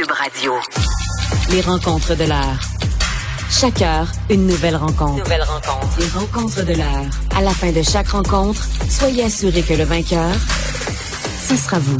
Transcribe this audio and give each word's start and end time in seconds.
Cube 0.00 0.12
Radio. 0.12 0.52
Les 1.50 1.60
rencontres 1.60 2.16
de 2.16 2.24
l'heure. 2.24 2.58
Chaque 3.50 3.82
heure, 3.82 4.06
une 4.30 4.46
nouvelle 4.46 4.76
rencontre. 4.76 5.18
Nouvelle 5.18 5.42
rencontre. 5.42 5.98
Les 5.98 6.08
rencontres 6.18 6.64
de 6.64 6.72
l'heure. 6.72 7.04
À 7.36 7.42
la 7.42 7.50
fin 7.50 7.70
de 7.70 7.82
chaque 7.82 8.08
rencontre, 8.08 8.66
soyez 8.88 9.24
assurés 9.24 9.60
que 9.60 9.74
le 9.74 9.84
vainqueur, 9.84 10.32
ce 11.38 11.54
sera 11.54 11.78
vous. 11.78 11.98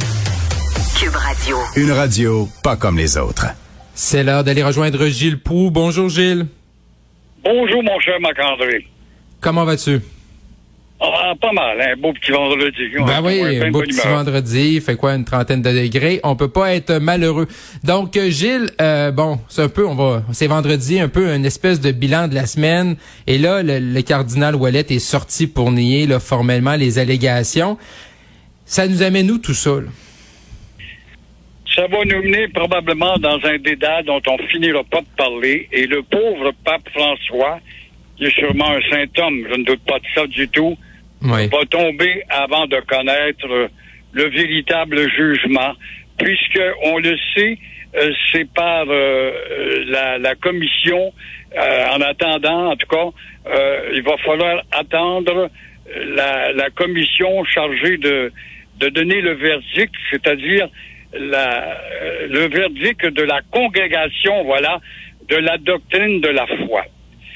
Cube 0.99 1.15
Radio. 1.15 1.57
Une 1.75 1.91
radio 1.91 2.49
pas 2.63 2.75
comme 2.75 2.97
les 2.97 3.17
autres. 3.17 3.45
C'est 3.93 4.23
l'heure 4.23 4.43
d'aller 4.43 4.63
rejoindre 4.63 5.05
Gilles 5.05 5.39
Proux. 5.39 5.69
Bonjour 5.69 6.09
Gilles. 6.09 6.47
Bonjour, 7.43 7.83
mon 7.83 7.99
cher 7.99 8.19
Marc-André. 8.19 8.87
Comment 9.41 9.65
vas-tu? 9.65 10.01
Ah, 11.03 11.33
pas 11.41 11.51
mal, 11.51 11.81
un 11.81 11.95
beau 11.97 12.13
petit 12.13 12.31
vendredi. 12.31 12.83
Ben 12.95 13.21
oui, 13.23 13.41
un 13.59 13.71
beau 13.71 13.81
petit 13.81 13.99
humeur. 13.99 14.17
vendredi, 14.17 14.73
il 14.75 14.81
fait 14.81 14.95
quoi, 14.95 15.15
une 15.15 15.25
trentaine 15.25 15.63
de 15.63 15.71
degrés? 15.71 16.19
On 16.23 16.35
peut 16.35 16.47
pas 16.51 16.75
être 16.75 16.99
malheureux. 16.99 17.47
Donc, 17.83 18.15
euh, 18.17 18.29
Gilles, 18.29 18.69
euh, 18.79 19.09
bon, 19.11 19.39
c'est 19.49 19.63
un 19.63 19.69
peu, 19.69 19.87
on 19.87 19.95
va, 19.95 20.21
c'est 20.31 20.45
vendredi, 20.45 20.99
un 20.99 21.09
peu 21.09 21.33
une 21.33 21.43
espèce 21.43 21.81
de 21.81 21.91
bilan 21.91 22.27
de 22.27 22.35
la 22.35 22.45
semaine. 22.45 22.97
Et 23.25 23.39
là, 23.39 23.63
le, 23.63 23.79
le 23.79 24.01
cardinal 24.03 24.55
Wallet 24.55 24.85
est 24.89 24.99
sorti 24.99 25.47
pour 25.47 25.71
nier 25.71 26.05
là, 26.05 26.19
formellement 26.19 26.75
les 26.75 26.99
allégations. 26.99 27.79
Ça 28.65 28.87
nous 28.87 29.01
amène 29.01 29.31
où 29.31 29.39
tout 29.39 29.55
ça? 29.55 29.71
là? 29.71 29.89
Ça 31.75 31.87
va 31.87 32.05
nous 32.05 32.21
mener 32.21 32.47
probablement 32.49 33.17
dans 33.17 33.39
un 33.43 33.57
dédale 33.57 34.05
dont 34.05 34.21
on 34.27 34.37
finira 34.49 34.83
pas 34.83 35.01
de 35.01 35.07
parler. 35.17 35.67
Et 35.71 35.87
le 35.87 36.03
pauvre 36.03 36.51
pape 36.63 36.87
François, 36.93 37.59
qui 38.17 38.25
est 38.25 38.35
sûrement 38.35 38.69
un 38.69 38.81
saint 38.91 39.23
homme, 39.25 39.47
je 39.49 39.55
ne 39.57 39.63
doute 39.63 39.81
pas 39.87 39.97
de 39.97 40.05
ça 40.13 40.27
du 40.27 40.47
tout, 40.49 40.77
Oui. 41.23 41.47
va 41.49 41.65
tomber 41.69 42.23
avant 42.29 42.65
de 42.67 42.79
connaître 42.81 43.47
euh, 43.49 43.67
le 44.13 44.23
véritable 44.29 45.09
jugement, 45.11 45.73
puisque 46.17 46.61
on 46.83 46.97
le 46.97 47.15
sait, 47.35 47.57
euh, 47.95 48.11
c'est 48.31 48.51
par 48.53 48.85
euh, 48.89 48.93
euh, 48.93 49.83
la, 49.87 50.17
la 50.17 50.35
commission. 50.35 51.13
euh, 51.57 51.85
en 51.95 52.01
attendant, 52.01 52.71
en 52.71 52.75
tout 52.77 52.87
cas, 52.87 53.09
euh, 53.53 53.91
il 53.93 54.01
va 54.03 54.15
falloir 54.17 54.63
attendre 54.71 55.49
la, 56.15 56.53
la 56.53 56.69
commission 56.69 57.43
chargée 57.43 57.97
de, 57.97 58.31
de 58.79 58.87
donner 58.89 59.19
le 59.21 59.33
verdict, 59.33 59.93
c'est-à-dire 60.09 60.69
la, 61.13 61.77
le 62.29 62.47
verdict 62.47 63.05
de 63.05 63.23
la 63.23 63.41
congrégation, 63.51 64.43
voilà, 64.45 64.79
de 65.27 65.35
la 65.35 65.57
doctrine 65.57 66.21
de 66.21 66.29
la 66.29 66.47
foi. 66.47 66.85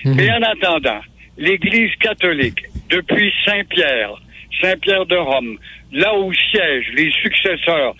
Mhm. 0.05 0.15
Mais 0.15 0.31
en 0.31 0.41
attendant, 0.43 1.01
l'Église 1.37 1.93
catholique, 1.99 2.61
depuis 2.89 3.33
Saint-Pierre, 3.45 4.13
Saint-Pierre 4.61 5.05
de 5.05 5.17
Rome, 5.17 5.57
là 5.91 6.15
où 6.17 6.33
siègent 6.33 6.91
les 6.93 7.11
successeurs 7.11 7.95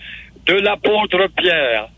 de 0.46 0.54
l'apôtre 0.54 1.28
Pierre, 1.36 1.88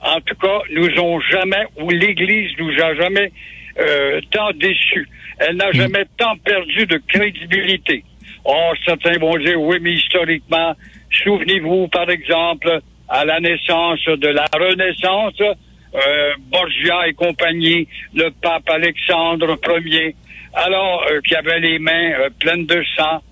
en 0.00 0.20
tout 0.20 0.36
cas, 0.36 0.60
nous 0.70 0.98
ont 1.00 1.20
jamais, 1.20 1.64
ou 1.76 1.90
l'Église 1.90 2.50
nous 2.58 2.72
a 2.82 2.94
jamais 2.94 3.32
euh, 3.78 4.20
tant 4.30 4.50
déçus. 4.52 5.08
Elle 5.38 5.56
n'a 5.56 5.70
jamais 5.72 6.04
tant 6.16 6.36
perdu 6.36 6.86
de 6.86 7.00
crédibilité. 7.08 8.04
Or, 8.44 8.74
certains 8.84 9.18
vont 9.18 9.36
dire, 9.38 9.60
oui, 9.60 9.78
mais 9.80 9.92
historiquement, 9.92 10.74
souvenez-vous, 11.22 11.88
par 11.88 12.08
exemple, 12.10 12.80
à 13.08 13.24
la 13.24 13.40
naissance 13.40 14.04
de 14.04 14.28
la 14.28 14.46
Renaissance, 14.52 15.40
euh, 15.40 16.34
Borgia 16.50 17.08
et 17.08 17.14
compagnie, 17.14 17.88
le 18.14 18.30
pape 18.30 18.68
Alexandre 18.68 19.58
Ier, 19.84 20.14
alors 20.58 21.06
euh, 21.10 21.20
qui 21.20 21.34
avait 21.34 21.60
les 21.60 21.78
mains 21.78 22.12
euh, 22.20 22.30
pleines 22.38 22.66
de 22.66 22.82
sang. 22.96 23.22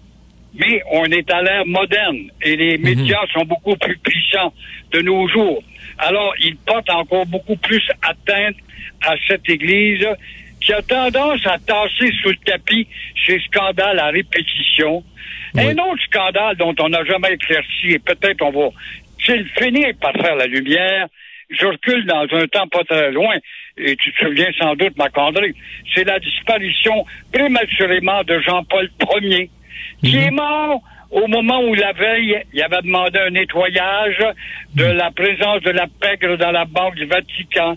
Mais 0.55 0.81
on 0.91 1.05
est 1.07 1.31
à 1.31 1.43
l'ère 1.43 1.67
moderne 1.67 2.31
et 2.41 2.57
les 2.57 2.79
médias 2.79 3.27
sont 3.35 3.45
beaucoup 3.45 3.77
plus 3.77 3.99
puissants 3.99 4.55
de 4.91 5.03
nos 5.03 5.29
jours. 5.29 5.63
Alors, 5.99 6.33
ils 6.41 6.57
portent 6.57 6.89
encore 6.89 7.27
beaucoup 7.27 7.57
plus 7.57 7.83
atteinte 8.01 8.57
à 9.03 9.15
cette 9.29 9.47
Église 9.49 10.07
qui 10.63 10.73
a 10.73 10.81
tendance 10.81 11.47
à 11.47 11.59
tasser 11.59 12.11
sous 12.23 12.31
le 12.31 12.37
tapis 12.45 12.87
ces 13.27 13.39
scandales 13.41 13.99
à 13.99 14.07
répétition. 14.07 15.05
Un 15.59 15.73
autre 15.73 16.03
scandale 16.05 16.57
dont 16.57 16.75
on 16.81 16.89
n'a 16.89 17.05
jamais 17.05 17.35
éclairci, 17.35 17.89
et 17.91 17.99
peut-être 17.99 18.43
on 18.43 18.51
va 18.51 18.71
s'il 19.25 19.47
finir 19.59 19.89
par 20.01 20.13
faire 20.13 20.37
la 20.37 20.47
lumière, 20.47 21.07
je 21.51 21.67
recule 21.67 22.07
dans 22.07 22.27
un 22.33 22.47
temps 22.47 22.67
pas 22.69 22.85
très 22.85 23.11
loin, 23.13 23.37
et 23.77 23.97
tu 23.97 24.13
te 24.13 24.25
souviens 24.25 24.51
sans 24.59 24.75
doute, 24.75 24.97
Macandré, 24.97 25.55
c'est 25.95 26.05
la 26.05 26.19
disparition 26.19 27.05
prématurément 27.33 28.23
de 28.25 28.41
Jean-Paul 28.41 28.91
Ier, 29.23 29.51
qui 30.03 30.17
est 30.17 30.31
mort 30.31 30.83
au 31.11 31.27
moment 31.29 31.61
où 31.63 31.75
la 31.75 31.93
veille, 31.93 32.43
il 32.53 32.63
avait 32.63 32.83
demandé 32.83 33.19
un 33.19 33.31
nettoyage 33.31 34.25
de 34.75 34.85
la 34.85 35.11
présence 35.11 35.63
de 35.63 35.71
la 35.71 35.87
pègre 36.01 36.37
dans 36.37 36.51
la 36.51 36.65
banque 36.65 36.97
du 36.97 37.07
Vatican, 37.07 37.77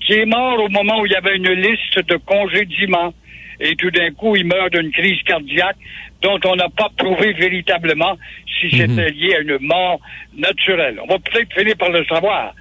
qui 0.00 0.14
est 0.14 0.26
mort 0.26 0.62
au 0.62 0.68
moment 0.68 1.00
où 1.00 1.06
il 1.06 1.12
y 1.12 1.16
avait 1.16 1.36
une 1.36 1.52
liste 1.52 1.98
de 2.06 2.16
congédiements. 2.16 3.14
Et 3.58 3.74
tout 3.76 3.90
d'un 3.90 4.10
coup, 4.10 4.36
il 4.36 4.44
meurt 4.44 4.72
d'une 4.72 4.90
crise 4.90 5.22
cardiaque 5.22 5.78
dont 6.20 6.38
on 6.44 6.56
n'a 6.56 6.68
pas 6.68 6.90
prouvé 6.96 7.32
véritablement 7.32 8.18
si 8.60 8.70
c'était 8.70 9.10
lié 9.10 9.36
à 9.36 9.40
une 9.40 9.58
mort 9.60 10.00
naturelle. 10.36 11.00
On 11.02 11.06
va 11.06 11.18
peut-être 11.18 11.52
finir 11.54 11.76
par 11.76 11.90
le 11.90 12.04
savoir. 12.04 12.52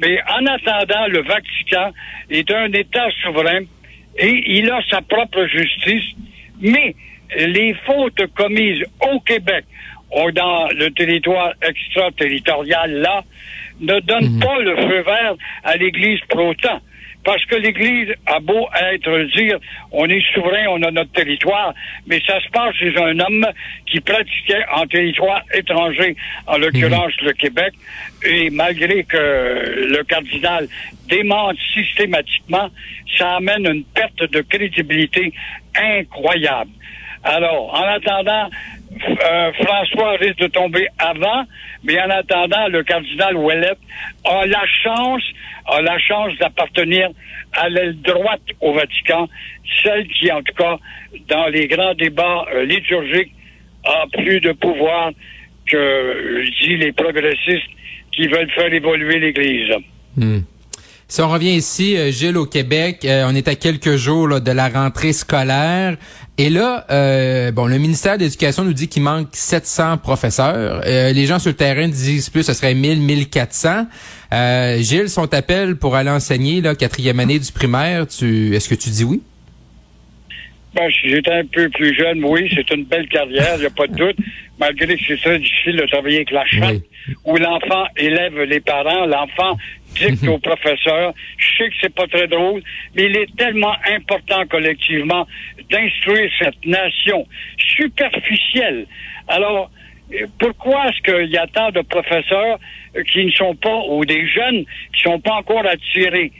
Mais 0.00 0.18
en 0.28 0.46
attendant, 0.46 1.06
le 1.08 1.22
Vatican 1.22 1.92
est 2.30 2.50
un 2.50 2.72
État 2.72 3.08
souverain 3.22 3.60
et 4.18 4.42
il 4.46 4.70
a 4.70 4.80
sa 4.90 5.02
propre 5.02 5.46
justice, 5.46 6.14
mais 6.60 6.94
les 7.36 7.74
fautes 7.86 8.26
commises 8.34 8.82
au 9.12 9.20
Québec 9.20 9.64
ou 10.12 10.30
dans 10.32 10.68
le 10.68 10.90
territoire 10.90 11.52
extraterritorial, 11.62 12.92
là, 12.92 13.22
ne 13.80 14.00
donnent 14.00 14.40
pas 14.40 14.58
le 14.58 14.76
feu 14.76 15.02
vert 15.02 15.34
à 15.64 15.76
l'Église 15.76 16.20
autant. 16.34 16.80
Parce 17.22 17.44
que 17.44 17.56
l'Église 17.56 18.14
a 18.26 18.40
beau 18.40 18.66
être 18.92 19.18
dire 19.36 19.58
on 19.92 20.06
est 20.06 20.24
souverain, 20.32 20.66
on 20.70 20.82
a 20.82 20.90
notre 20.90 21.12
territoire, 21.12 21.74
mais 22.06 22.20
ça 22.26 22.40
se 22.40 22.48
passe 22.48 22.74
chez 22.76 22.96
un 22.96 23.18
homme 23.20 23.46
qui 23.86 24.00
pratiquait 24.00 24.64
en 24.72 24.86
territoire 24.86 25.42
étranger, 25.52 26.16
en 26.46 26.56
l'occurrence 26.56 27.12
le 27.22 27.32
Québec, 27.32 27.74
et 28.24 28.48
malgré 28.50 29.04
que 29.04 29.16
le 29.16 30.02
cardinal 30.04 30.66
démente 31.08 31.58
systématiquement, 31.74 32.70
ça 33.18 33.36
amène 33.36 33.66
une 33.66 33.84
perte 33.84 34.30
de 34.30 34.40
crédibilité 34.40 35.32
incroyable. 35.76 36.70
Alors, 37.22 37.74
en 37.74 37.82
attendant, 37.82 38.48
euh, 38.92 39.52
François 39.52 40.16
risque 40.16 40.38
de 40.38 40.48
tomber 40.48 40.88
avant, 40.98 41.44
mais 41.84 42.00
en 42.00 42.10
attendant, 42.10 42.66
le 42.68 42.82
cardinal 42.82 43.36
Ouellet 43.36 43.76
a 44.24 44.46
la 44.46 44.62
chance, 44.82 45.22
a 45.66 45.80
la 45.80 45.98
chance 45.98 46.32
d'appartenir 46.40 47.08
à 47.52 47.68
l'aile 47.68 48.00
droite 48.02 48.42
au 48.60 48.74
Vatican, 48.74 49.28
celle 49.82 50.08
qui, 50.08 50.30
en 50.32 50.42
tout 50.42 50.54
cas, 50.54 50.76
dans 51.28 51.46
les 51.46 51.68
grands 51.68 51.94
débats 51.94 52.44
euh, 52.52 52.64
liturgiques, 52.64 53.32
a 53.84 54.06
plus 54.12 54.40
de 54.40 54.52
pouvoir 54.52 55.12
que, 55.66 55.76
euh, 55.76 56.44
dis, 56.60 56.76
les 56.76 56.92
progressistes 56.92 57.70
qui 58.12 58.26
veulent 58.26 58.50
faire 58.50 58.72
évoluer 58.72 59.20
l'Église. 59.20 59.72
Hmm. 60.16 60.40
Si 61.06 61.20
on 61.22 61.28
revient 61.28 61.54
ici, 61.54 61.96
Gilles, 62.12 62.36
au 62.36 62.46
Québec, 62.46 62.98
on 63.04 63.34
est 63.34 63.48
à 63.48 63.56
quelques 63.56 63.96
jours 63.96 64.40
de 64.40 64.52
la 64.52 64.68
rentrée 64.68 65.12
scolaire. 65.12 65.96
Et 66.42 66.48
là, 66.48 66.86
euh, 66.90 67.52
bon, 67.52 67.66
le 67.66 67.76
ministère 67.76 68.16
de 68.16 68.22
l'Éducation 68.22 68.64
nous 68.64 68.72
dit 68.72 68.88
qu'il 68.88 69.02
manque 69.02 69.28
700 69.32 69.98
professeurs. 69.98 70.80
Euh, 70.86 71.12
les 71.12 71.26
gens 71.26 71.38
sur 71.38 71.50
le 71.50 71.54
terrain 71.54 71.86
disent 71.86 72.30
plus, 72.30 72.44
ce 72.44 72.54
serait 72.54 72.72
1000, 72.72 73.02
1400. 73.02 73.86
Euh, 74.32 74.78
Gilles, 74.78 75.10
son 75.10 75.30
appel 75.34 75.76
pour 75.76 75.96
aller 75.96 76.08
enseigner, 76.08 76.62
là, 76.62 76.74
quatrième 76.74 77.20
année 77.20 77.38
du 77.38 77.52
primaire, 77.52 78.06
tu, 78.06 78.56
est-ce 78.56 78.70
que 78.70 78.74
tu 78.74 78.88
dis 78.88 79.04
oui? 79.04 79.20
Ben, 80.74 80.90
si 80.90 81.10
j'étais 81.10 81.30
un 81.32 81.44
peu 81.44 81.68
plus 81.68 81.94
jeune, 81.94 82.24
oui, 82.24 82.50
c'est 82.54 82.70
une 82.74 82.84
belle 82.84 83.08
carrière, 83.08 83.56
il 83.56 83.60
n'y 83.60 83.66
a 83.66 83.70
pas 83.70 83.86
de 83.86 83.94
doute, 83.96 84.16
malgré 84.58 84.96
que 84.96 85.02
c'est 85.06 85.20
très 85.20 85.38
difficile 85.38 85.76
de 85.76 85.86
travailler 85.88 86.16
avec 86.16 86.30
la 86.30 86.46
chatte, 86.46 86.80
Oui. 87.08 87.14
où 87.26 87.36
l'enfant 87.36 87.84
élève 87.98 88.40
les 88.44 88.60
parents, 88.60 89.04
l'enfant 89.04 89.58
dicte 89.94 90.26
au 90.28 90.38
professeur. 90.38 91.14
Je 91.36 91.56
sais 91.56 91.68
que 91.68 91.74
c'est 91.80 91.94
pas 91.94 92.06
très 92.06 92.26
drôle, 92.26 92.62
mais 92.94 93.04
il 93.04 93.16
est 93.16 93.36
tellement 93.36 93.74
important 93.90 94.46
collectivement 94.46 95.26
d'instruire 95.70 96.30
cette 96.38 96.64
nation 96.64 97.26
superficielle. 97.56 98.86
Alors, 99.28 99.70
pourquoi 100.38 100.88
est-ce 100.88 101.00
qu'il 101.02 101.30
y 101.30 101.38
a 101.38 101.46
tant 101.46 101.70
de 101.70 101.82
professeurs 101.82 102.58
qui 103.10 103.24
ne 103.26 103.30
sont 103.30 103.54
pas, 103.54 103.80
ou 103.88 104.04
des 104.04 104.26
jeunes 104.26 104.64
qui 104.94 105.06
ne 105.06 105.12
sont 105.12 105.20
pas 105.20 105.34
encore 105.34 105.66
attirés? 105.66 106.32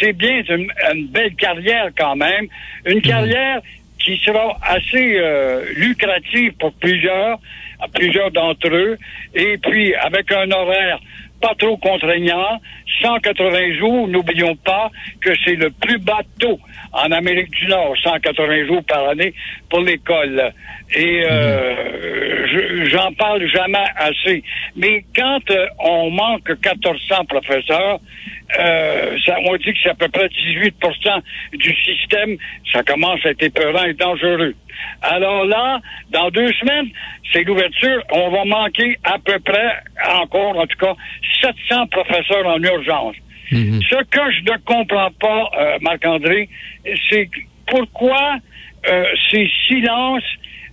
C'est 0.00 0.12
bien 0.12 0.42
une, 0.48 0.70
une 0.92 1.06
belle 1.08 1.34
carrière 1.34 1.90
quand 1.96 2.16
même, 2.16 2.46
une 2.84 3.00
carrière 3.00 3.60
qui 3.98 4.16
sera 4.18 4.56
assez 4.62 5.16
euh, 5.16 5.64
lucrative 5.76 6.52
pour 6.58 6.72
plusieurs, 6.74 7.38
plusieurs 7.94 8.30
d'entre 8.30 8.68
eux, 8.68 8.96
et 9.34 9.58
puis 9.58 9.94
avec 9.94 10.30
un 10.32 10.50
horaire 10.50 11.00
pas 11.40 11.54
trop 11.58 11.76
contraignant, 11.76 12.60
180 13.02 13.78
jours, 13.78 14.08
n'oublions 14.08 14.56
pas 14.56 14.90
que 15.20 15.30
c'est 15.44 15.54
le 15.54 15.70
plus 15.70 15.98
bas 15.98 16.20
taux 16.40 16.58
en 16.92 17.10
Amérique 17.12 17.50
du 17.50 17.66
Nord, 17.66 17.94
180 18.02 18.66
jours 18.66 18.82
par 18.84 19.08
année 19.08 19.32
pour 19.70 19.80
l'école. 19.80 20.52
Et 20.94 21.22
euh, 21.24 22.46
je- 22.46 22.84
j'en 22.90 23.12
parle 23.12 23.46
jamais 23.48 23.84
assez. 23.96 24.42
Mais 24.76 25.04
quand 25.14 25.50
euh, 25.50 25.66
on 25.78 26.10
manque 26.10 26.48
1400 26.48 27.24
professeurs, 27.26 28.00
euh, 28.58 29.16
ça, 29.26 29.36
on 29.44 29.56
dit 29.56 29.72
que 29.72 29.78
c'est 29.82 29.90
à 29.90 29.94
peu 29.94 30.08
près 30.08 30.26
18% 30.26 31.22
du 31.52 31.74
système. 31.84 32.36
Ça 32.72 32.82
commence 32.82 33.24
à 33.26 33.30
être 33.30 33.42
épeurant 33.42 33.84
et 33.84 33.94
dangereux. 33.94 34.54
Alors 35.02 35.44
là, 35.44 35.80
dans 36.10 36.30
deux 36.30 36.52
semaines, 36.54 36.88
c'est 37.32 37.44
l'ouverture. 37.44 38.02
On 38.10 38.30
va 38.30 38.44
manquer 38.44 38.96
à 39.04 39.18
peu 39.18 39.38
près, 39.40 39.82
encore 40.20 40.56
en 40.56 40.66
tout 40.66 40.78
cas, 40.78 40.94
700 41.42 41.86
professeurs 41.88 42.46
en 42.46 42.62
urgence. 42.62 43.16
Ce 43.50 44.04
que 44.04 44.30
je 44.30 44.52
ne 44.52 44.58
comprends 44.64 45.10
pas, 45.18 45.50
euh, 45.58 45.78
Marc-André, 45.80 46.50
c'est 47.10 47.30
pourquoi 47.66 48.36
euh, 48.88 49.04
ces 49.30 49.50
silences 49.66 50.22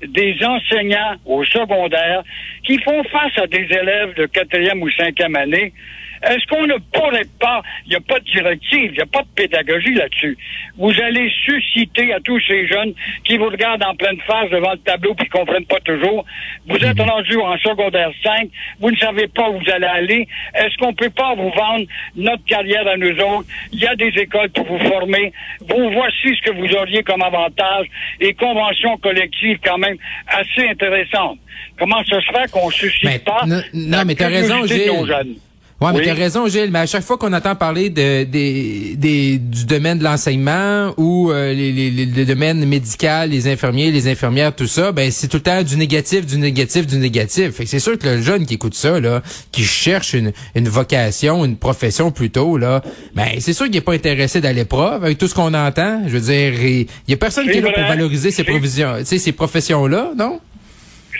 des 0.05 0.35
enseignants 0.43 1.15
au 1.25 1.43
secondaire 1.45 2.23
qui 2.63 2.77
font 2.79 3.03
face 3.05 3.37
à 3.37 3.47
des 3.47 3.65
élèves 3.71 4.13
de 4.15 4.25
quatrième 4.25 4.81
ou 4.81 4.89
cinquième 4.91 5.35
année. 5.35 5.73
Est-ce 6.23 6.45
qu'on 6.47 6.65
ne 6.65 6.77
pourrait 6.93 7.27
pas, 7.39 7.61
il 7.85 7.89
n'y 7.89 7.95
a 7.95 7.99
pas 8.01 8.19
de 8.19 8.25
directive, 8.25 8.91
il 8.91 8.97
n'y 8.97 9.01
a 9.01 9.05
pas 9.05 9.21
de 9.21 9.27
pédagogie 9.35 9.93
là-dessus. 9.93 10.37
Vous 10.77 10.91
allez 11.01 11.31
susciter 11.45 12.13
à 12.13 12.19
tous 12.19 12.39
ces 12.47 12.67
jeunes 12.67 12.93
qui 13.23 13.37
vous 13.37 13.45
regardent 13.49 13.83
en 13.83 13.95
pleine 13.95 14.19
face 14.27 14.49
devant 14.49 14.71
le 14.71 14.77
tableau 14.79 15.13
puis 15.15 15.25
qui 15.25 15.31
comprennent 15.31 15.65
pas 15.65 15.79
toujours. 15.81 16.25
Vous 16.67 16.77
êtes 16.77 16.99
rendus 16.99 17.37
en 17.37 17.57
secondaire 17.57 18.11
5, 18.23 18.49
vous 18.79 18.91
ne 18.91 18.97
savez 18.97 19.27
pas 19.27 19.49
où 19.49 19.59
vous 19.59 19.71
allez 19.71 19.85
aller. 19.87 20.27
Est-ce 20.53 20.77
qu'on 20.77 20.93
peut 20.93 21.09
pas 21.09 21.35
vous 21.35 21.49
vendre 21.51 21.85
notre 22.15 22.43
carrière 22.45 22.87
à 22.87 22.97
nous 22.97 23.11
autres? 23.19 23.47
Il 23.71 23.79
y 23.79 23.87
a 23.87 23.95
des 23.95 24.11
écoles 24.19 24.49
pour 24.49 24.65
vous 24.65 24.79
former. 24.79 25.31
Vous 25.61 25.89
voici 25.91 26.35
ce 26.35 26.41
que 26.49 26.55
vous 26.55 26.73
auriez 26.75 27.03
comme 27.03 27.21
avantage 27.21 27.87
et 28.19 28.33
conventions 28.33 28.97
collectives 28.97 29.59
quand 29.63 29.77
même 29.77 29.97
assez 30.27 30.67
intéressantes. 30.67 31.39
Comment 31.77 32.03
ça 32.05 32.19
se 32.21 32.25
fait 32.31 32.51
qu'on 32.51 32.69
suscite 32.69 33.03
Mais- 33.05 33.19
pas 33.19 33.45
non, 33.73 34.03
mais 34.05 34.15
t'as 34.15 34.27
raison, 34.27 34.65
Gilles. 34.65 35.35
Ouais, 35.81 35.91
mais 35.91 35.99
Oui. 35.99 36.05
t'as 36.05 36.13
raison, 36.13 36.47
Gilles. 36.47 36.69
Mais 36.71 36.79
à 36.79 36.85
chaque 36.85 37.03
fois 37.03 37.17
qu'on 37.17 37.33
entend 37.33 37.53
parler 37.53 37.89
de, 37.89 38.23
des, 38.23 38.95
des, 38.95 39.37
du 39.37 39.65
domaine 39.65 39.99
de 39.99 40.05
l'enseignement 40.05 40.93
ou 40.95 41.31
euh, 41.31 41.53
les, 41.53 41.73
les, 41.73 41.91
les- 41.91 42.05
le 42.05 42.23
domaine 42.25 42.63
médical, 42.65 43.29
les 43.31 43.49
infirmiers, 43.49 43.91
les 43.91 44.07
infirmières, 44.07 44.55
tout 44.55 44.67
ça, 44.67 44.93
ben 44.93 45.11
c'est 45.11 45.27
tout 45.27 45.35
le 45.37 45.43
temps 45.43 45.61
du 45.63 45.75
négatif, 45.75 46.25
du 46.25 46.37
négatif, 46.37 46.87
du 46.87 46.95
négatif. 46.97 47.51
Fait 47.51 47.65
que 47.65 47.69
c'est 47.69 47.79
sûr 47.79 47.99
que 47.99 48.07
le 48.07 48.21
jeune 48.21 48.45
qui 48.45 48.53
écoute 48.53 48.73
ça, 48.73 49.01
là, 49.01 49.21
qui 49.51 49.63
cherche 49.65 50.13
une, 50.13 50.31
une 50.55 50.69
vocation, 50.69 51.43
une 51.43 51.57
profession 51.57 52.09
plutôt, 52.09 52.57
là, 52.57 52.81
ben 53.13 53.27
c'est 53.39 53.51
sûr 53.53 53.65
qu'il 53.65 53.75
est 53.75 53.81
pas 53.81 53.93
intéressé 53.95 54.39
d'aller 54.39 54.59
l'épreuve 54.61 55.03
avec 55.03 55.17
tout 55.17 55.27
ce 55.27 55.35
qu'on 55.35 55.53
entend. 55.53 56.03
Je 56.07 56.13
veux 56.17 56.21
dire, 56.21 56.53
il 56.63 56.87
y 57.09 57.13
a 57.13 57.17
personne 57.17 57.45
qui 57.51 57.57
est 57.57 57.61
là 57.61 57.73
pour 57.73 57.83
valoriser 57.83 58.31
ces 58.31 58.45
provisions, 58.45 58.93
tu 58.99 59.05
sais, 59.05 59.17
ces 59.19 59.33
professions-là, 59.33 60.11
non? 60.17 60.39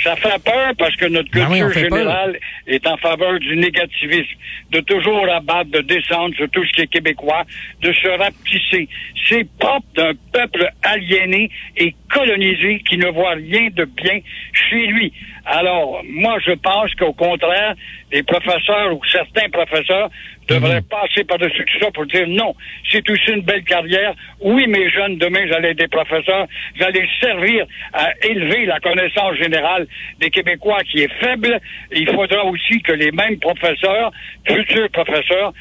Ça 0.05 0.15
fait 0.17 0.43
peur 0.43 0.71
parce 0.77 0.95
que 0.97 1.05
notre 1.05 1.31
Ben 1.31 1.47
oui, 1.49 1.59
culture 1.61 1.89
peur. 1.89 1.97
générale 1.97 2.39
est 2.67 2.85
en 2.85 2.95
faveur 2.97 3.39
du 3.39 3.55
négativisme, 3.57 4.37
de 4.69 4.79
toujours 4.81 5.27
abattre, 5.33 5.71
de 5.71 5.81
descendre 5.81 6.35
sur 6.35 6.47
tout 6.51 6.63
ce 6.63 6.71
qui 6.73 6.81
est 6.81 6.87
québécois, 6.87 7.41
de 7.81 7.91
se 7.91 8.07
rapetisser. 8.09 8.87
C'est 9.27 9.49
propre 9.57 9.87
d'un 9.95 10.11
peuple 10.31 10.69
aliéné 10.83 11.49
et 11.75 11.95
colonisé 12.13 12.83
qui 12.87 12.99
ne 12.99 13.07
voit 13.07 13.31
rien 13.33 13.69
de 13.73 13.85
bien 13.85 14.19
chez 14.53 14.85
lui. 14.85 15.11
Alors, 15.45 16.03
moi, 16.07 16.37
je 16.45 16.51
pense 16.51 16.93
qu'au 16.93 17.13
contraire, 17.13 17.73
les 18.11 18.21
professeurs 18.21 18.93
ou 18.93 19.01
certains 19.11 19.49
professeurs 19.49 20.11
devraient 20.47 20.81
passer 20.81 21.23
par-dessus 21.23 21.65
tout 21.65 21.79
ça 21.79 21.91
pour 21.91 22.05
dire 22.05 22.27
non, 22.27 22.55
c'est 22.89 23.09
aussi 23.09 23.31
une 23.31 23.41
belle 23.41 23.63
carrière. 23.63 24.13
Oui, 24.39 24.67
mes 24.67 24.89
jeunes, 24.89 25.17
demain, 25.17 25.45
j'allais 25.47 25.71
être 25.71 25.79
des 25.79 25.87
professeurs, 25.87 26.47
j'allais 26.75 27.07
servir 27.21 27.65
à 27.93 28.11
élever 28.23 28.65
la 28.65 28.79
connaissance 28.79 29.35
générale 29.35 29.87
des 30.19 30.29
Québécois 30.29 30.83
qui 30.83 31.01
est 31.01 31.13
faible. 31.19 31.59
Il 31.91 32.07
faudra 32.11 32.45
aussi 32.45 32.81
que 32.81 32.93
les 32.93 33.11
mêmes 33.11 33.39
professeurs, 33.39 34.11
futurs 34.47 34.89
professeurs, 34.91 35.53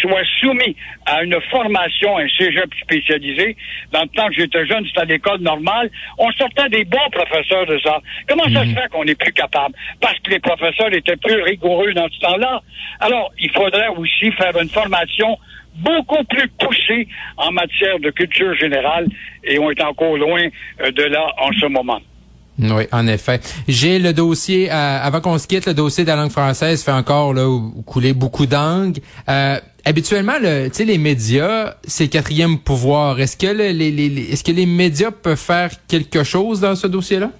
soient 0.00 0.24
soumis 0.40 0.76
à 1.06 1.22
une 1.22 1.38
formation, 1.50 2.18
un 2.18 2.28
cégep 2.38 2.72
spécialisé. 2.82 3.56
Dans 3.92 4.02
le 4.02 4.08
temps 4.08 4.28
que 4.28 4.34
j'étais 4.34 4.66
jeune, 4.66 4.84
c'était 4.86 5.00
à 5.00 5.04
l'école 5.04 5.40
normale. 5.40 5.90
On 6.18 6.30
sortait 6.32 6.68
des 6.68 6.84
bons 6.84 7.10
professeurs 7.10 7.66
de 7.66 7.78
ça. 7.80 8.00
Comment 8.28 8.44
ça 8.44 8.64
se 8.64 8.74
fait 8.74 8.88
qu'on 8.90 9.04
n'est 9.04 9.14
plus 9.14 9.32
capable? 9.32 9.74
Parce 10.00 10.18
que 10.20 10.30
les 10.30 10.38
professeurs 10.38 10.92
étaient 10.92 11.16
plus 11.16 11.42
rigoureux 11.42 11.92
dans 11.94 12.08
ce 12.08 12.18
temps-là. 12.20 12.62
Alors, 13.00 13.32
il 13.38 13.50
faudrait 13.50 13.88
aussi 13.88 14.30
faire 14.32 14.58
une 14.60 14.68
formation 14.68 15.38
beaucoup 15.76 16.22
plus 16.28 16.48
poussée 16.58 17.08
en 17.36 17.50
matière 17.52 17.98
de 18.00 18.10
culture 18.10 18.54
générale 18.54 19.06
et 19.44 19.58
on 19.58 19.70
est 19.70 19.82
encore 19.82 20.16
loin 20.16 20.42
euh, 20.80 20.90
de 20.90 21.02
là 21.04 21.26
en 21.40 21.52
ce 21.52 21.66
moment. 21.66 22.00
Oui, 22.58 22.84
en 22.92 23.06
effet. 23.06 23.40
J'ai 23.66 23.98
le 23.98 24.12
dossier, 24.12 24.70
euh, 24.70 24.98
avant 25.02 25.20
qu'on 25.20 25.38
se 25.38 25.46
quitte, 25.46 25.66
le 25.66 25.74
dossier 25.74 26.04
de 26.04 26.08
la 26.08 26.16
langue 26.16 26.30
française 26.30 26.84
fait 26.84 26.92
encore 26.92 27.32
là, 27.32 27.48
couler 27.86 28.12
beaucoup 28.12 28.44
d'angles. 28.46 29.00
Euh, 29.28 29.58
habituellement, 29.84 30.38
le, 30.40 30.68
les 30.84 30.98
médias, 30.98 31.74
c'est 31.84 32.04
le 32.04 32.10
quatrième 32.10 32.58
pouvoir. 32.58 33.18
Est-ce 33.20 33.36
que 33.36 34.52
les 34.52 34.66
médias 34.66 35.10
peuvent 35.10 35.36
faire 35.36 35.70
quelque 35.88 36.22
chose 36.24 36.60
dans 36.60 36.76
ce 36.76 36.86
dossier-là? 36.86 37.30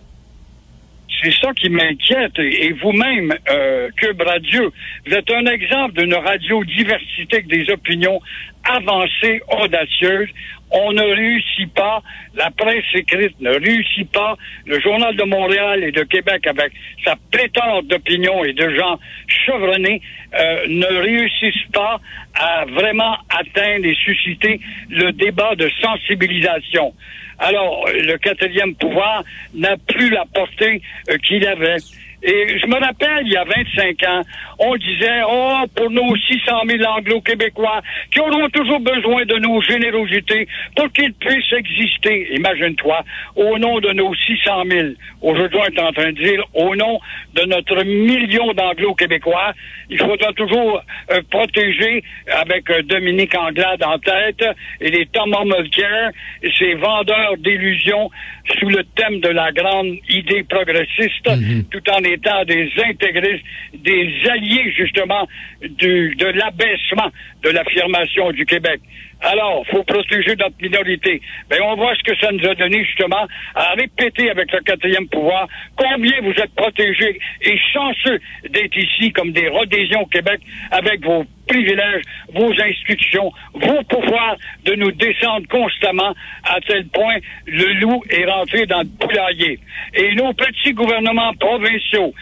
C'est 1.23 1.33
ça 1.35 1.53
qui 1.55 1.69
m'inquiète. 1.69 2.37
Et 2.39 2.73
vous-même, 2.73 3.33
euh, 3.49 3.89
Cube 3.97 4.21
Radio, 4.21 4.73
vous 5.07 5.15
êtes 5.15 5.31
un 5.31 5.47
exemple 5.47 6.01
d'une 6.01 6.15
radio 6.15 6.65
diversité 6.65 7.37
avec 7.37 7.47
des 7.47 7.71
opinions 7.73 8.21
avancées, 8.65 9.41
audacieuses. 9.49 10.29
On 10.73 10.93
ne 10.93 11.03
réussit 11.03 11.73
pas, 11.75 12.03
la 12.35 12.51
presse 12.51 12.85
écrite 12.95 13.39
ne 13.41 13.51
réussit 13.51 14.11
pas, 14.11 14.37
le 14.67 14.81
Journal 14.81 15.15
de 15.17 15.25
Montréal 15.25 15.85
et 15.85 15.93
de 15.93 16.03
Québec, 16.03 16.47
avec 16.47 16.73
sa 17.05 17.15
pléthore 17.31 17.83
d'opinions 17.85 18.45
et 18.45 18.53
de 18.53 18.75
gens 18.75 18.99
chevronnés, 19.47 20.01
euh, 20.35 20.67
ne 20.69 20.87
réussissent 20.87 21.71
pas 21.73 22.01
à 22.35 22.65
vraiment 22.65 23.17
atteindre 23.29 23.85
et 23.85 23.95
susciter 23.95 24.61
le 24.89 25.13
débat 25.13 25.55
de 25.57 25.71
sensibilisation. 25.81 26.95
Alors, 27.39 27.87
le 27.89 28.17
quatrième 28.19 28.75
pouvoir 28.77 29.25
n'a 29.55 29.77
plus 29.77 30.11
la 30.11 30.25
portée 30.33 30.81
euh, 31.11 31.19
qu'il 31.19 31.47
avait. 31.47 31.77
Et 32.25 32.59
je 32.59 32.67
me 32.69 32.75
rappelle, 32.75 33.27
il 33.27 33.33
y 33.33 33.37
a 33.37 33.45
25 33.45 34.09
ans, 34.09 34.23
on 34.61 34.77
disait, 34.77 35.23
oh, 35.29 35.63
pour 35.75 35.91
nos 35.91 36.17
600 36.17 36.53
000 36.69 36.85
anglo-québécois 36.85 37.81
qui 38.13 38.21
auront 38.21 38.49
toujours 38.51 38.79
besoin 38.79 39.25
de 39.25 39.39
nos 39.39 39.61
générosités 39.61 40.47
pour 40.77 40.93
qu'ils 40.93 41.13
puissent 41.15 41.53
exister, 41.53 42.29
imagine-toi, 42.37 43.05
au 43.35 43.59
nom 43.59 43.81
de 43.81 43.93
nos 43.93 44.15
600 44.15 44.63
000. 44.71 44.89
Aujourd'hui, 45.21 45.59
on 45.61 45.65
est 45.65 45.81
en 45.81 45.93
train 45.93 46.13
de 46.13 46.23
dire, 46.23 46.45
au 46.55 46.77
nom 46.77 47.01
de 47.35 47.43
notre 47.43 47.83
million 47.85 48.53
d'anglo-québécois, 48.53 49.53
il 49.91 49.99
faudra 49.99 50.33
toujours 50.33 50.81
euh, 51.11 51.21
protéger 51.31 52.03
avec 52.31 52.71
euh, 52.71 52.83
Dominique 52.83 53.35
Anglade 53.37 53.83
en 53.83 53.99
tête 53.99 54.45
et 54.81 54.91
les 54.91 55.07
Thomas 55.07 55.45
Mulcair, 55.45 56.11
ces 56.59 56.75
vendeurs 56.75 57.37
d'illusions 57.39 58.11
sous 58.59 58.69
le 58.69 58.85
thème 58.97 59.21
de 59.21 59.29
la 59.29 59.53
grande 59.53 59.97
idée 60.09 60.45
progressiste, 60.45 61.29
tout 61.71 61.91
en 61.91 62.03
des 62.47 62.71
intégristes, 62.85 63.45
des 63.75 64.13
alliés 64.31 64.73
justement 64.77 65.29
du, 65.63 66.15
de 66.17 66.27
l'abaissement 66.27 67.11
de 67.43 67.51
l'affirmation 67.51 68.31
du 68.33 68.45
Québec. 68.47 68.81
Alors, 69.23 69.65
faut 69.69 69.85
protéger 69.85 70.35
notre 70.37 70.57
minorité. 70.61 71.21
Ben, 71.49 71.61
on 71.63 71.77
voit 71.77 71.95
ce 71.95 72.03
que 72.03 72.19
ça 72.19 72.33
nous 72.33 72.45
a 72.45 72.55
donné 72.57 72.85
justement 72.85 73.27
à 73.55 73.73
répéter 73.75 74.31
avec 74.31 74.51
le 74.53 74.61
quatrième 74.61 75.07
pouvoir 75.09 75.47
combien 75.77 76.21
vous 76.23 76.33
êtes 76.33 76.53
protégés 76.57 77.21
et 77.43 77.59
chanceux 77.73 78.19
d'être 78.51 78.77
ici 78.77 79.13
comme 79.13 79.31
des 79.33 79.49
Rhodésiens 79.49 80.01
au 80.01 80.07
Québec 80.07 80.41
avec 80.73 81.05
vos 81.05 81.25
privilèges, 81.53 82.03
vos 82.33 82.51
institutions, 82.51 83.31
vos 83.53 83.83
pouvoirs 83.85 84.37
de 84.65 84.75
nous 84.75 84.91
descendre 84.93 85.47
constamment 85.49 86.15
à 86.45 86.61
tel 86.67 86.87
point 86.89 87.17
le 87.47 87.81
loup 87.81 88.03
est 88.09 88.25
rentré 88.25 88.67
dans 88.67 88.81
le 88.81 88.89
poulailler. 88.99 89.59
Et 89.95 90.15
nos 90.15 90.33
petits 90.33 90.73
gouvernements 90.73 91.35
provinciaux 91.35 92.15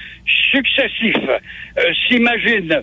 successifs 0.53 1.29
euh, 1.29 1.93
s'imaginent 2.07 2.83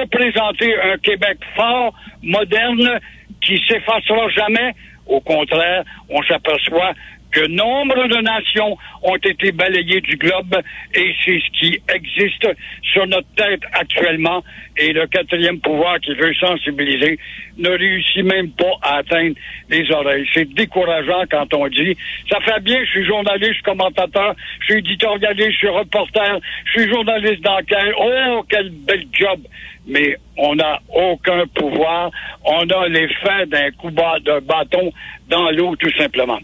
représenter 0.00 0.74
un 0.80 0.96
Québec 0.98 1.38
fort, 1.54 1.94
moderne, 2.22 3.00
qui 3.42 3.60
s'effacera 3.68 4.28
jamais. 4.30 4.72
Au 5.06 5.20
contraire, 5.20 5.84
on 6.08 6.22
s'aperçoit 6.22 6.94
que 7.34 7.46
nombre 7.48 8.06
de 8.06 8.22
nations 8.22 8.78
ont 9.02 9.16
été 9.16 9.50
balayées 9.50 10.00
du 10.00 10.16
globe 10.16 10.56
et 10.94 11.14
c'est 11.24 11.40
ce 11.40 11.58
qui 11.58 11.78
existe 11.92 12.46
sur 12.82 13.06
notre 13.08 13.28
tête 13.34 13.62
actuellement. 13.72 14.42
Et 14.76 14.92
le 14.92 15.06
quatrième 15.06 15.60
pouvoir 15.60 15.98
qui 16.00 16.14
veut 16.14 16.34
sensibiliser 16.34 17.18
ne 17.58 17.70
réussit 17.70 18.24
même 18.24 18.50
pas 18.50 18.72
à 18.82 18.96
atteindre 18.98 19.34
les 19.68 19.90
oreilles. 19.90 20.26
C'est 20.32 20.52
décourageant 20.54 21.24
quand 21.30 21.52
on 21.54 21.66
dit, 21.68 21.96
ça 22.30 22.38
fait 22.40 22.60
bien, 22.60 22.78
je 22.84 22.90
suis 22.90 23.06
journaliste, 23.06 23.62
commentateur, 23.62 24.34
je 24.60 24.64
suis 24.66 24.78
éditorialiste, 24.78 25.52
je 25.52 25.58
suis 25.58 25.68
reporter, 25.68 26.40
je 26.66 26.80
suis 26.80 26.92
journaliste 26.92 27.42
d'enquête. 27.42 27.94
Oh, 27.98 28.44
quel 28.48 28.70
bel 28.70 29.04
job! 29.12 29.40
mais 29.86 30.16
on 30.38 30.54
n'a 30.54 30.80
aucun 30.94 31.46
pouvoir. 31.54 32.10
On 32.42 32.66
a 32.68 32.88
l'effet 32.88 33.46
d'un 33.46 33.70
coup 33.72 33.90
de 33.90 34.40
bâton 34.40 34.92
dans 35.28 35.50
l'eau, 35.50 35.76
tout 35.76 35.92
simplement. 35.98 36.38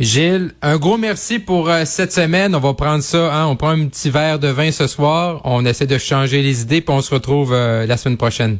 Gilles, 0.00 0.50
un 0.60 0.76
gros 0.76 0.98
merci 0.98 1.38
pour 1.38 1.70
euh, 1.70 1.84
cette 1.84 2.10
semaine. 2.10 2.54
On 2.56 2.58
va 2.58 2.74
prendre 2.74 3.02
ça, 3.02 3.32
hein, 3.32 3.46
on 3.46 3.54
prend 3.54 3.70
un 3.70 3.86
petit 3.86 4.10
verre 4.10 4.40
de 4.40 4.48
vin 4.48 4.72
ce 4.72 4.88
soir. 4.88 5.40
On 5.44 5.64
essaie 5.64 5.86
de 5.86 5.98
changer 5.98 6.42
les 6.42 6.62
idées, 6.62 6.80
puis 6.80 6.92
on 6.92 7.00
se 7.00 7.14
retrouve 7.14 7.52
euh, 7.54 7.86
la 7.86 7.96
semaine 7.96 8.18
prochaine. 8.18 8.58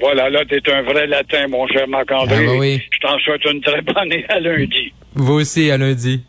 Voilà, 0.00 0.30
là, 0.30 0.44
tu 0.44 0.56
es 0.56 0.72
un 0.72 0.82
vrai 0.82 1.06
latin, 1.06 1.46
mon 1.48 1.66
cher 1.68 1.86
Marc-André. 1.86 2.38
Ah, 2.40 2.46
bah 2.46 2.58
oui. 2.58 2.82
Je 2.90 2.98
t'en 2.98 3.16
souhaite 3.20 3.44
une 3.44 3.60
très 3.60 3.82
bonne 3.82 3.96
année 3.98 4.24
à 4.28 4.40
lundi. 4.40 4.92
Vous 5.14 5.34
aussi, 5.34 5.70
à 5.70 5.78
lundi. 5.78 6.24